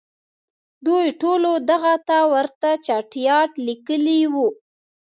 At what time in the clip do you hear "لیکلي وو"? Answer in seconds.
3.67-4.47